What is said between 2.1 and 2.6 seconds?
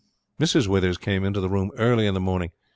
the morning.